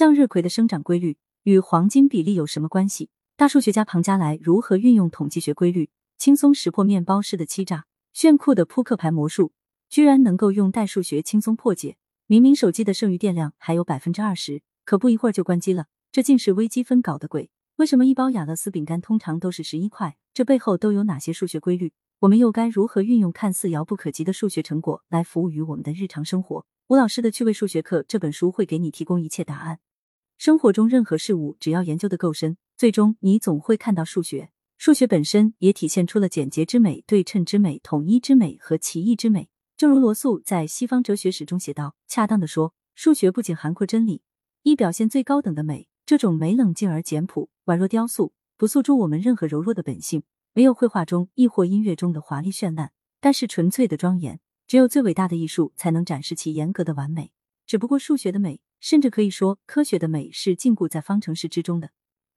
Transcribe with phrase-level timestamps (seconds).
[0.00, 3.10] 向日葵的生长规律与黄金比例有什么关系？
[3.36, 7.84] 大数学家庞加莱如何运用统计学规律，轻松识破面包师的欺诈？
[8.14, 9.52] 炫酷的扑克牌魔术
[9.90, 11.98] 居然能够用代数学轻松破解？
[12.26, 17.50] 明明手机的剩余电量还有百分之二十，可不一会儿就关机了，这竟是微积分搞的鬼？
[17.76, 20.16] 为什么一包雅乐斯饼干通常都是十一块？
[20.32, 21.92] 这背后都有哪些数学规律？
[22.20, 26.64] 我们又该如何运用看似遥不可及的数学成果来服务于我们的日常生活？
[26.88, 29.78] 吴老师的趣味数学课这本书会给你提供一切答案。
[30.40, 34.48] 生活中任何事物，只要研究的够深，最终你总会看到数学。
[34.78, 39.50] 数学本身也体现出了简洁之美、对称之美、统一之美和奇异之美。
[39.76, 44.22] 正如罗素在《西方哲学史》中写道：“恰当的说，数学不仅涵括真理，
[44.62, 45.88] 亦表现最高等的美。
[46.06, 50.22] 这种美冷静而简朴，宛若雕塑，不诉诸我们任何柔弱的本性。
[50.54, 57.32] 没有绘画中亦或音乐中的华丽绚烂，但是纯粹的庄严。”只有最伟大的艺术才能展示其严格的完美。
[57.66, 61.90] 只不过数学的美，甚至可以说科学的美，是禁锢在方程式之中的。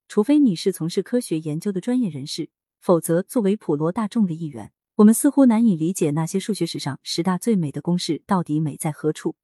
[0.06, 9.36] 除非你是从事科学研究的专业人士，否则作为普罗大众的一员，我们似乎难以理解那些数学史上十大最美的公式到底美在何处。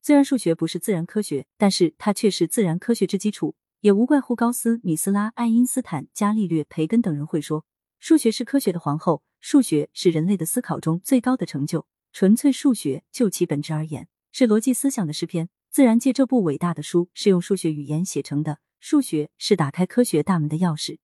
[0.00, 3.56] 虽然数学不是自然科学，但是它却是自然科学之基础。
[3.80, 7.66] 也无怪乎高斯、米斯拉、爱因斯坦、伽利略、培根等人会说，
[7.98, 11.86] 数学是科学的皇后，数学是人类的思考中最高的成就。
[12.10, 15.50] 纯粹数学，就其本质而言，是逻辑思想的诗篇。
[15.74, 20.98] 自然界这部伟大的书是用数学语言写成的，数学是打开科学大门的钥匙。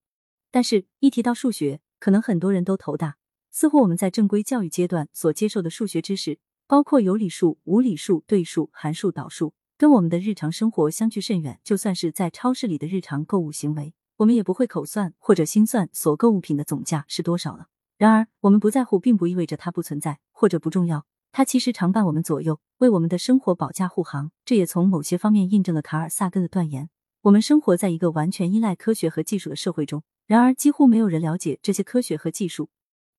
[0.52, 3.16] 但是，一提到数学，可能很多人都头大。
[3.50, 11.58] 似乎我们在正规教育阶段所接受的数学知识，包括有理数、无理数、对数、函数、导数，跟我们的日常生活相距甚远。
[11.64, 17.66] 就算是在超市里的日常购物行为，我们也不会口算或者心算所购物品的总价是多少了。
[17.98, 21.06] 然而，我们不在乎，并不意味着它不存在或者不重要。
[21.32, 24.32] 它其实常伴我们左右，为我们的生活保驾护航。
[24.44, 26.90] 这也从某些方面印证了卡尔萨根的断言：
[27.22, 30.02] 我们生活在一个完全依赖科学和技术的社会中。
[30.26, 32.70] 然而，几乎没有人了解这些科学和技术。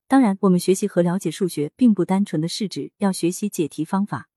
[0.07, 4.27] 当然，我们学习和了解数学，并不单纯的是指要学习解题方法，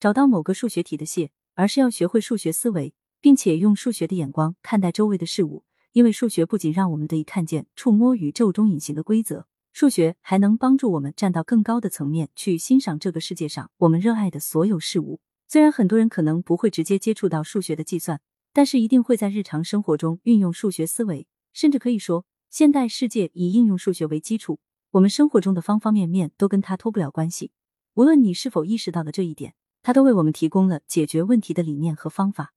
[0.00, 5.64] 找到某个数学题的解，而是要学会数学思维，并且用数学的眼光看待周围的事物。
[5.92, 9.46] 因为数学不仅让我们得以看见、触摸宇宙中隐形的规则。
[9.80, 15.20] 数学还能帮助我们站到更高的层面去欣赏这个世界上我们热爱的所有事物。
[15.48, 18.20] 虽然很多人可能不会直接接触到数学的计算，
[18.52, 21.26] 但是一定会在日常生活中运用数学思维。
[21.54, 24.60] 甚至可以说，现代世界以应用数学为基础，
[24.90, 27.52] 我们生活中的方方面面都跟它脱不了关系。
[27.94, 32.52] 无论你是否意识到了这一点，它都为我们提供了解决问题的理念和方法。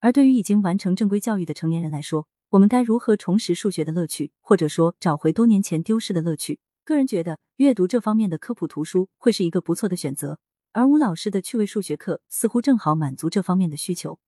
[0.00, 6.60] 而对于已经完成正规教育的成年人来说，我们该如何重拾数学的乐趣，或者说找回多年前丢失的乐趣？
[6.82, 10.38] 个人觉得，阅读这方面的科普图书会是一个不错的选择。
[10.72, 14.18] 而吴老师的趣味数学课似乎正好满足这方面的需求。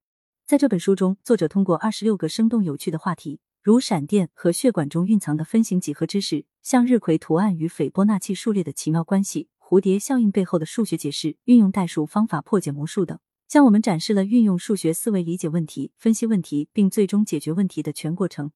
[0.45, 13.19] 在这本书中，作者通过二十六个生动有趣的话题，如闪电和血管中蕴藏的分形几何知识、向日葵图案与斐波那契数列的奇妙关系、蝴蝶效应背后的数学解释、运用代数方法破解魔术等。
[13.51, 18.53] 向我们展示了运用数学思维理解问题、分析问题，并最终解决问题的全过程，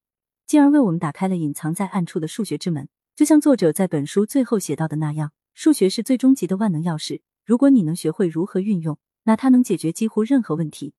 [0.47, 2.89] 进而为我们打开了隐藏在暗处的数学之门。
[3.17, 7.23] 就像作者在本书最后写到的那样，数学是最终极的万能钥匙。
[7.45, 10.95] 如果你能学会如何运用，那它能解决几乎任何问题。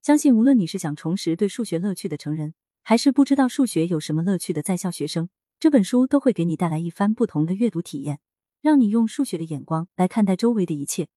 [0.00, 5.28] 相信无论你是想重拾对数学乐趣的成人，还是不知道数学有什么乐趣的在校学生，
[5.60, 8.20] 这本书都会给你带来一番不同的阅读体验，
[8.62, 11.08] 让你用数学的眼光来看待周围的一切。